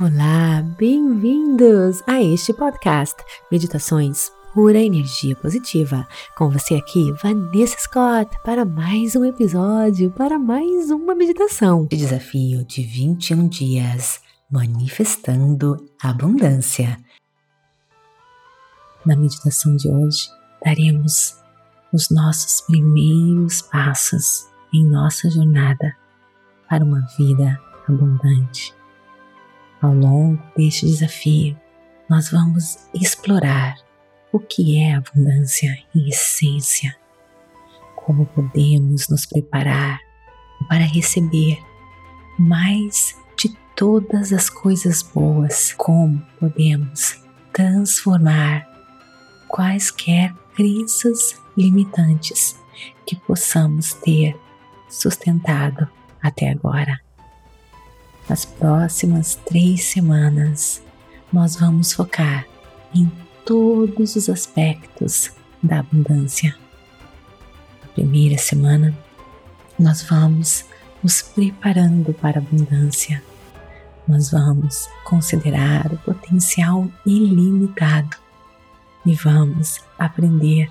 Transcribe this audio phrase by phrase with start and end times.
[0.00, 3.14] Olá, bem-vindos a este podcast
[3.50, 6.08] Meditações Pura Energia Positiva.
[6.34, 12.64] Com você aqui, Vanessa Scott, para mais um episódio, para mais uma meditação de desafio
[12.64, 16.98] de 21 dias, manifestando abundância.
[19.04, 20.26] Na meditação de hoje,
[20.64, 21.36] daremos
[21.92, 25.94] os nossos primeiros passos em nossa jornada
[26.66, 28.74] para uma vida abundante.
[29.82, 31.58] Ao longo deste desafio,
[32.08, 33.74] nós vamos explorar
[34.30, 36.96] o que é abundância em essência,
[37.96, 39.98] como podemos nos preparar
[40.68, 41.58] para receber
[42.38, 47.20] mais de todas as coisas boas, como podemos
[47.52, 48.64] transformar
[49.48, 52.56] quaisquer crenças limitantes
[53.04, 54.38] que possamos ter
[54.88, 55.88] sustentado
[56.22, 57.00] até agora.
[58.28, 60.82] Nas próximas três semanas,
[61.32, 62.46] nós vamos focar
[62.94, 63.10] em
[63.44, 65.30] todos os aspectos
[65.62, 66.54] da abundância.
[67.82, 68.96] Na primeira semana,
[69.78, 70.64] nós vamos
[71.02, 73.22] nos preparando para a abundância.
[74.06, 78.16] Nós vamos considerar o potencial ilimitado
[79.04, 80.70] e vamos aprender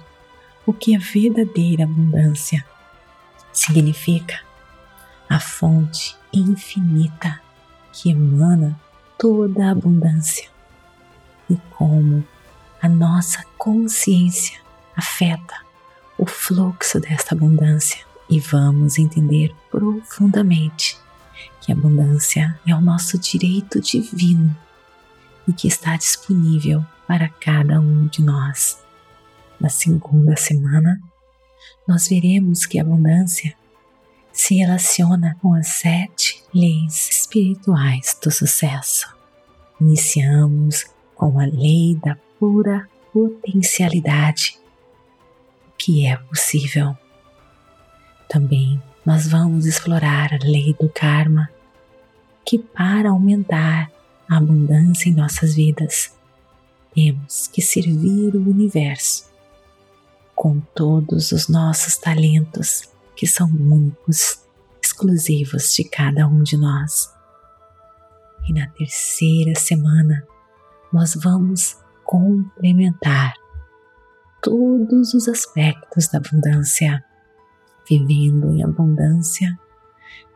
[0.66, 2.66] o que a verdadeira abundância
[3.52, 4.40] significa.
[5.30, 7.40] A fonte infinita
[7.92, 8.80] que emana
[9.18, 10.50] toda a abundância
[11.50, 12.24] e como
[12.82, 14.60] a nossa consciência
[14.96, 15.54] afeta
[16.18, 20.98] o fluxo desta abundância e vamos entender profundamente
[21.60, 24.56] que a abundância é o nosso direito divino
[25.48, 28.80] e que está disponível para cada um de nós.
[29.60, 31.00] Na segunda semana,
[31.88, 33.56] nós veremos que a abundância
[34.32, 39.08] se relaciona com as sete leis espirituais do sucesso.
[39.80, 44.58] Iniciamos com a lei da pura potencialidade,
[45.78, 46.98] que é possível.
[48.30, 51.50] Também nós vamos explorar a lei do karma,
[52.46, 53.92] que para aumentar
[54.30, 56.14] a abundância em nossas vidas,
[56.94, 59.30] temos que servir o universo
[60.36, 64.46] com todos os nossos talentos que são únicos,
[64.82, 67.14] exclusivos de cada um de nós.
[68.48, 70.26] E na terceira semana,
[70.92, 73.34] nós vamos complementar
[74.42, 77.04] todos os aspectos da abundância,
[77.88, 79.58] vivendo em abundância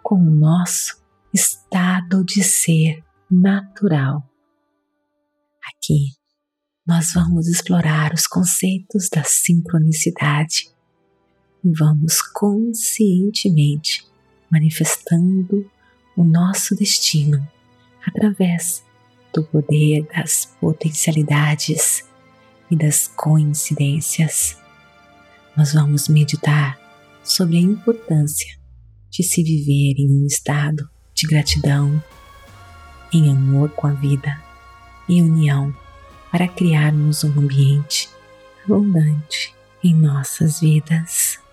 [0.03, 1.03] com o nosso
[1.33, 4.23] estado de ser natural.
[5.67, 6.11] Aqui
[6.85, 10.74] nós vamos explorar os conceitos da sincronicidade
[11.71, 14.05] vamos conscientemente
[14.51, 15.69] manifestando
[16.15, 17.45] o nosso destino
[18.05, 18.83] através
[19.33, 22.05] do poder das potencialidades
[22.69, 24.57] e das coincidências.
[25.57, 26.79] Nós vamos meditar
[27.23, 28.57] sobre a importância
[29.09, 32.01] de se viver em um estado de gratidão,
[33.11, 34.41] em amor com a vida
[35.07, 35.75] e união
[36.31, 38.09] para criarmos um ambiente
[38.63, 41.44] abundante em nossas vidas.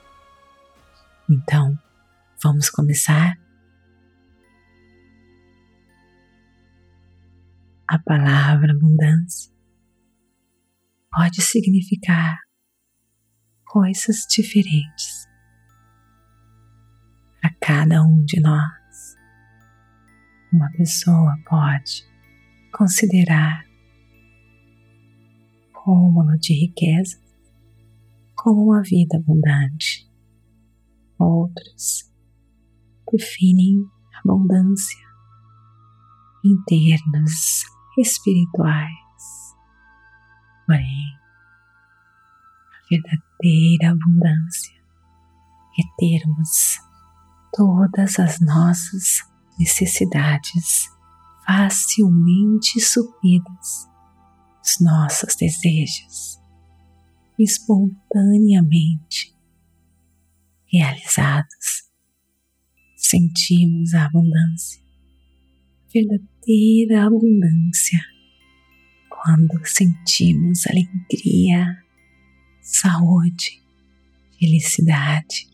[1.31, 1.79] Então,
[2.43, 3.39] vamos começar?
[7.87, 9.53] A palavra abundância
[11.11, 12.39] pode significar
[13.65, 15.27] coisas diferentes
[17.41, 19.17] para cada um de nós.
[20.53, 22.07] Uma pessoa pode
[22.73, 23.65] considerar
[25.83, 27.19] acúmulo de riqueza
[28.35, 30.09] como uma vida abundante.
[31.23, 32.11] Outros
[33.13, 33.89] definem
[34.25, 35.07] abundância
[36.45, 37.63] em termos
[37.97, 39.55] espirituais.
[40.67, 41.17] Porém,
[42.73, 44.75] a verdadeira abundância
[45.79, 46.81] é termos
[47.53, 49.23] todas as nossas
[49.57, 50.91] necessidades
[51.47, 53.89] facilmente supridas
[54.61, 56.41] os nossos desejos
[57.39, 59.32] espontaneamente
[60.73, 61.83] realizados.
[62.97, 64.81] Sentimos a abundância,
[65.93, 68.01] verdadeira abundância,
[69.11, 71.67] quando sentimos alegria,
[72.63, 73.63] saúde,
[74.39, 75.47] felicidade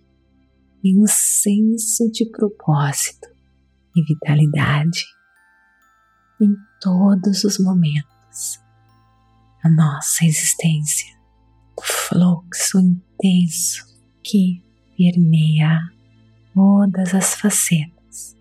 [0.85, 3.29] e um senso de propósito
[3.97, 5.05] e vitalidade
[6.41, 8.61] em todos os momentos
[9.63, 11.19] a nossa existência,
[11.77, 13.85] o fluxo intenso
[14.23, 14.63] que
[14.99, 15.81] permeia
[16.53, 18.37] todas as facetas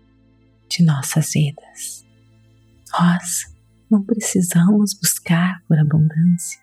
[0.68, 2.04] de nossas vidas.
[2.92, 3.44] Nós
[3.88, 6.60] não precisamos buscar por abundância,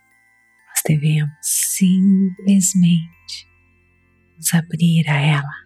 [0.68, 3.48] nós devemos simplesmente
[4.36, 5.66] nos abrir a ela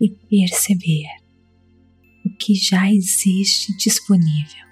[0.00, 1.06] e perceber
[2.26, 4.66] o que já existe disponível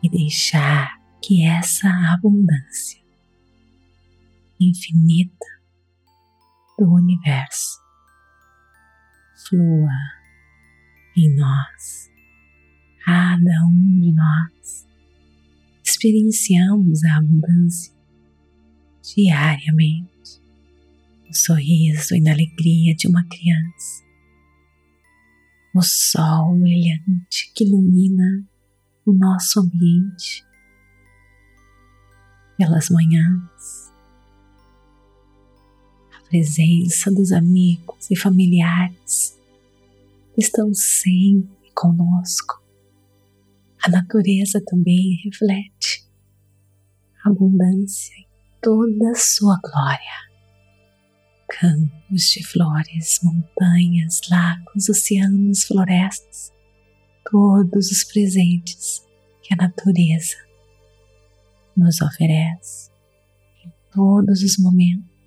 [0.00, 3.02] e deixar que essa abundância
[4.60, 5.57] infinita
[6.78, 7.88] do universo
[9.48, 9.90] flua
[11.16, 12.10] em nós,
[13.04, 14.86] cada um de nós.
[15.84, 17.92] Experienciamos a abundância
[19.02, 20.42] diariamente,
[21.28, 24.04] o sorriso e na alegria de uma criança,
[25.74, 28.46] o sol brilhante que ilumina
[29.06, 30.44] o nosso ambiente.
[32.56, 33.87] Pelas manhãs, a
[36.28, 39.38] presença dos amigos e familiares
[40.36, 42.62] estão sempre conosco.
[43.82, 46.06] A natureza também reflete
[47.24, 48.26] a abundância em
[48.60, 50.28] toda a sua glória.
[51.48, 56.52] Campos de flores, montanhas, lagos, oceanos, florestas,
[57.30, 59.02] todos os presentes
[59.42, 60.36] que a natureza
[61.74, 62.90] nos oferece.
[63.64, 65.17] Em todos os momentos,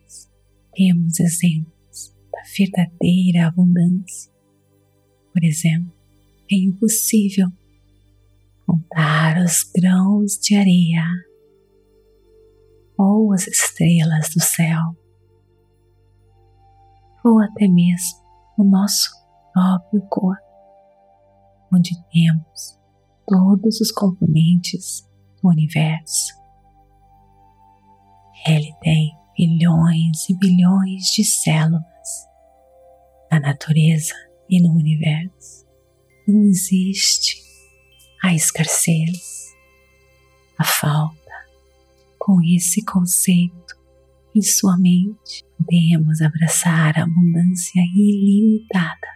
[0.74, 4.32] temos exemplos da verdadeira abundância.
[5.34, 5.94] Por exemplo,
[6.52, 7.48] é impossível
[8.66, 11.06] contar os grãos de areia
[12.98, 14.96] ou as estrelas do céu,
[17.24, 18.20] ou até mesmo
[18.58, 19.10] o nosso
[19.54, 20.42] próprio corpo,
[21.74, 22.80] onde temos
[23.26, 25.08] todos os componentes
[25.42, 26.42] do universo
[28.48, 31.82] ele tem bilhões e bilhões de células
[33.32, 34.14] na natureza
[34.48, 35.66] e no universo.
[36.28, 37.42] Não existe
[38.22, 39.56] a escassez,
[40.60, 41.20] a falta.
[42.20, 43.76] Com esse conceito
[44.36, 49.08] em sua mente, podemos abraçar a abundância ilimitada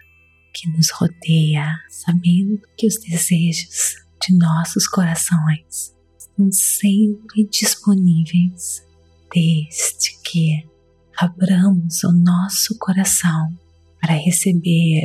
[0.56, 3.96] que nos rodeia, sabendo que os desejos
[4.26, 8.84] de nossos corações estão sempre disponíveis
[9.36, 10.66] desde que
[11.18, 13.50] abramos o nosso coração
[14.00, 15.04] para receber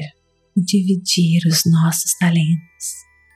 [0.57, 2.95] e dividir os nossos talentos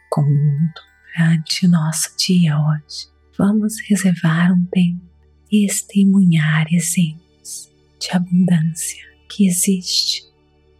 [0.09, 0.81] com o mundo
[1.17, 3.09] durante o nosso dia hoje.
[3.37, 5.03] Vamos reservar um tempo
[5.51, 10.23] e testemunhar exemplos de abundância que existe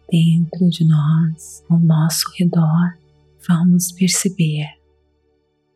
[0.09, 2.97] dentro de nós, ao nosso redor.
[3.45, 4.65] Vamos perceber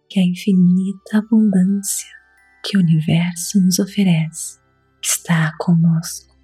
[0.08, 2.19] que a infinita abundância
[2.64, 4.60] que o universo nos oferece
[5.02, 6.36] está conosco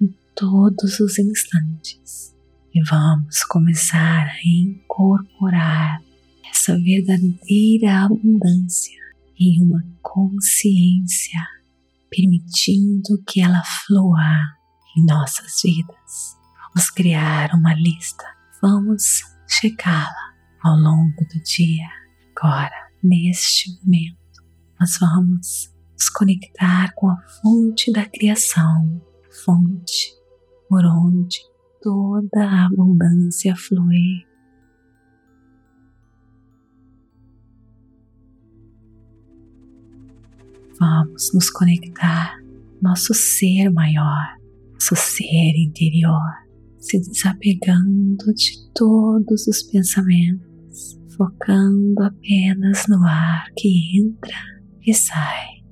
[0.00, 2.34] em todos os instantes.
[2.74, 6.00] E vamos começar a incorporar
[6.50, 8.98] essa verdadeira abundância
[9.38, 11.40] em uma consciência,
[12.10, 14.40] permitindo que ela flua
[14.96, 16.36] em nossas vidas.
[16.74, 18.24] Vamos criar uma lista,
[18.62, 20.32] vamos checá-la
[20.62, 21.88] ao longo do dia,
[22.34, 24.21] agora, neste momento
[24.82, 29.00] nós vamos nos conectar com a fonte da criação,
[29.44, 30.12] fonte
[30.68, 31.38] por onde
[31.80, 34.26] toda a abundância flui.
[40.80, 42.42] Vamos nos conectar
[42.82, 44.36] nosso ser maior,
[44.72, 46.32] nosso ser interior,
[46.80, 54.52] se desapegando de todos os pensamentos, focando apenas no ar que entra
[54.86, 55.62] e sai.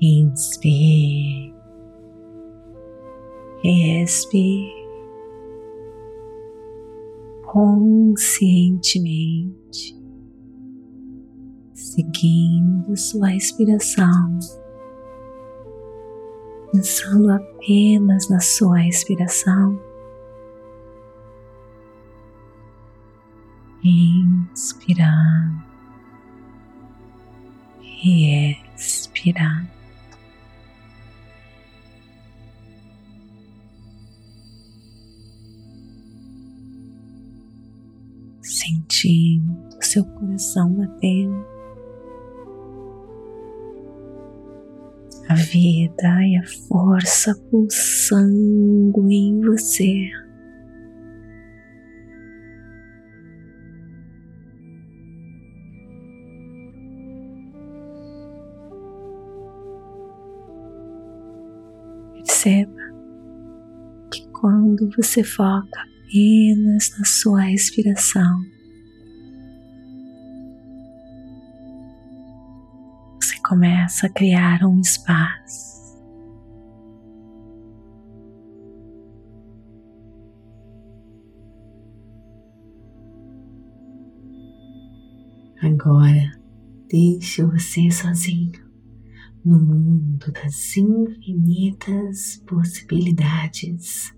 [0.00, 1.54] Inspire,
[3.62, 4.82] expire.
[7.46, 9.96] Conscientemente,
[11.72, 14.40] seguindo sua inspiração,
[16.72, 19.80] pensando apenas na sua expiração.
[23.84, 25.73] Inspirando
[28.04, 29.66] e expirar.
[38.42, 41.46] Sentindo seu coração batendo,
[45.28, 50.23] a vida e a força pulsando em você.
[62.44, 62.92] perceba
[64.12, 68.44] que quando você foca apenas na sua respiração,
[73.20, 75.74] você começa a criar um espaço.
[85.62, 86.38] Agora,
[86.90, 88.63] deixe você sozinho
[89.44, 94.16] no mundo das infinitas possibilidades,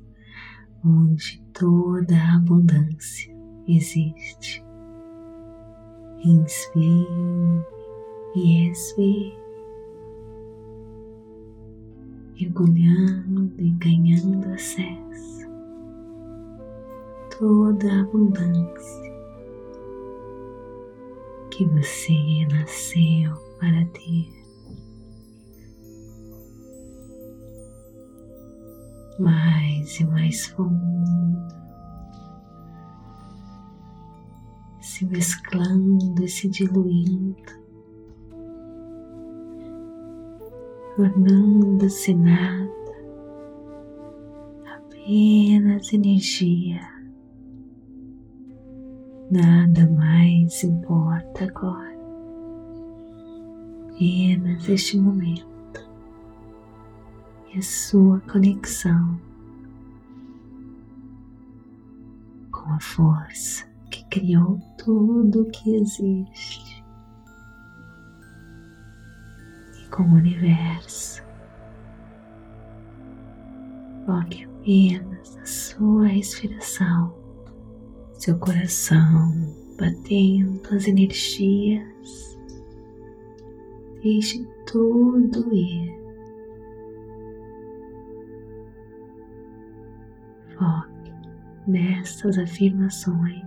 [0.84, 3.34] onde toda a abundância
[3.66, 4.64] existe.
[6.24, 7.66] Inspire
[8.36, 9.36] e expire,
[12.38, 15.50] mergulhando e ganhando acesso
[17.24, 19.12] a toda a abundância
[21.50, 24.45] que você nasceu para ter.
[29.18, 31.48] Mais e mais fundo,
[34.78, 37.34] se mesclando e se diluindo,
[40.96, 42.70] tornando-se nada,
[44.76, 46.80] apenas energia.
[49.30, 51.96] Nada mais importa agora,
[53.88, 55.55] apenas este momento
[57.56, 59.18] e sua conexão
[62.52, 66.84] com a força que criou tudo o que existe
[69.82, 71.22] e com o universo.
[74.04, 77.14] Foque apenas na sua respiração
[78.12, 79.32] seu coração
[79.78, 82.38] batendo as energias.
[84.02, 86.05] Deixe tudo ir.
[91.66, 93.44] Nessas afirmações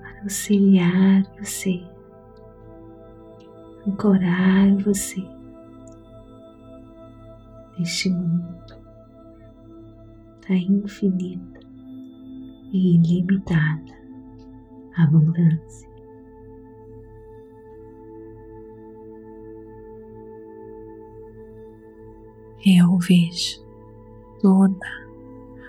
[0.00, 1.82] para auxiliar você,
[3.86, 5.22] ancorar você
[7.78, 8.76] neste mundo
[10.48, 11.60] da infinita
[12.72, 13.96] e ilimitada
[14.96, 15.88] abundância.
[22.64, 23.64] Eu vejo
[24.40, 25.06] toda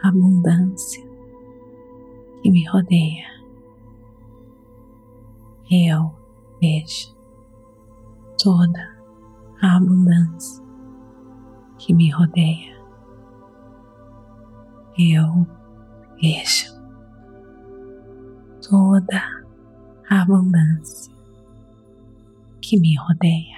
[0.03, 1.05] abundância
[2.41, 3.25] que me rodeia.
[5.69, 6.13] Eu
[6.61, 7.15] vejo
[8.41, 8.97] toda
[9.61, 10.63] a abundância
[11.77, 12.77] que me rodeia.
[14.97, 15.45] Eu
[16.21, 16.73] vejo
[18.67, 19.21] toda
[20.09, 21.13] a abundância
[22.61, 23.56] que me rodeia.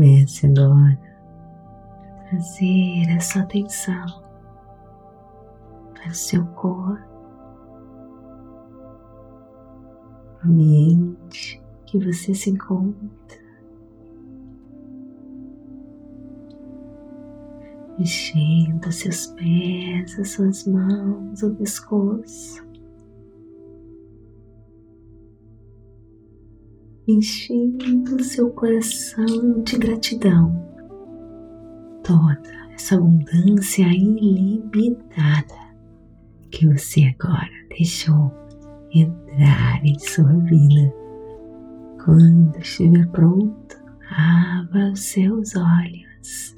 [0.00, 0.98] Comece agora
[2.08, 4.24] a trazer essa atenção
[5.92, 7.04] para o seu corpo,
[10.42, 13.38] ambiente que você se encontra.
[17.98, 22.69] Mexendo seus pés, as suas mãos, o pescoço.
[27.10, 30.64] Enchendo seu coração de gratidão.
[32.02, 32.40] Toda
[32.74, 35.54] essa abundância ilimitada
[36.50, 38.32] que você agora deixou
[38.92, 40.92] entrar em sua vida.
[42.04, 43.76] Quando estiver pronto,
[44.10, 46.54] abra os seus olhos.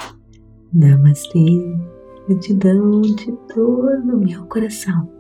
[0.73, 1.77] Namastê,
[2.29, 5.11] gratidão de todo o meu coração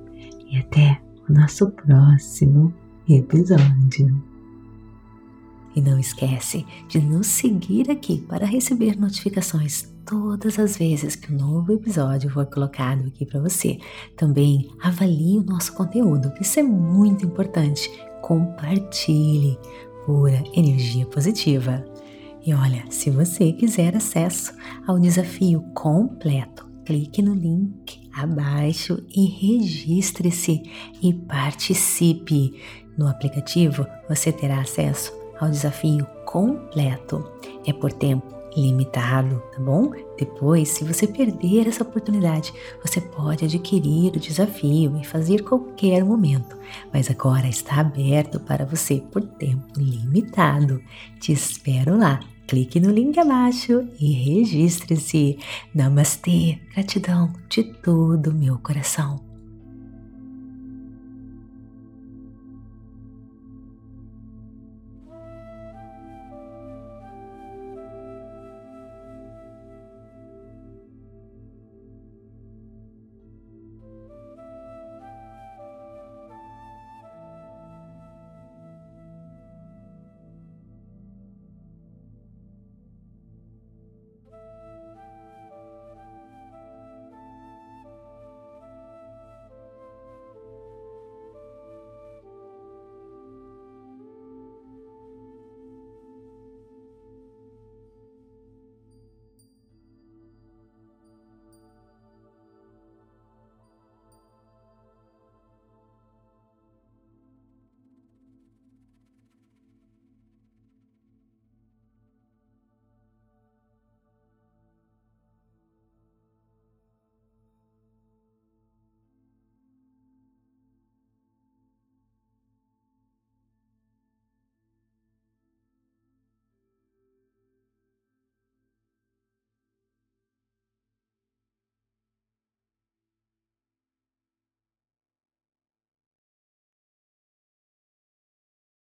[0.48, 2.72] e até o nosso próximo
[3.08, 4.31] episódio.
[5.74, 11.36] E não esquece de nos seguir aqui para receber notificações todas as vezes que um
[11.36, 13.78] novo episódio for colocado aqui para você.
[14.16, 17.90] Também avalie o nosso conteúdo, isso é muito importante.
[18.20, 19.58] Compartilhe
[20.04, 21.84] pura energia positiva.
[22.44, 24.52] E olha, se você quiser acesso
[24.86, 30.62] ao desafio completo, clique no link abaixo e registre-se
[31.00, 32.60] e participe.
[32.98, 37.24] No aplicativo você terá acesso ao desafio completo.
[37.66, 39.92] É por tempo limitado, tá bom?
[40.18, 42.52] Depois, se você perder essa oportunidade,
[42.84, 46.56] você pode adquirir o desafio e fazer qualquer momento,
[46.92, 50.82] mas agora está aberto para você por tempo limitado.
[51.18, 52.20] Te espero lá.
[52.46, 55.38] Clique no link abaixo e registre-se.
[55.74, 59.31] Namastê, gratidão de todo meu coração.